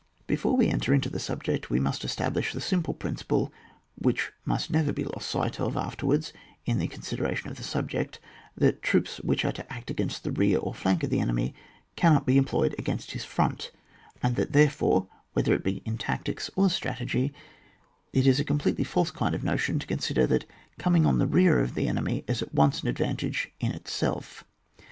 [0.25, 3.53] Before we enter into the subject, we must establish the simple principle,
[3.93, 6.33] which must never be lost sight of after wards
[6.65, 8.17] in the consideration of the sub ject,
[8.57, 11.53] that troops which are to act against the rear or flank of the enemy
[11.95, 13.69] cannot be employed against his front,
[14.23, 17.31] and that, therefore, whether it be in tactics or strategy,
[18.11, 20.45] it is a completely false kind of notion to consider that
[20.79, 24.45] coining on the rear of the enemy is at once an advantage in itself.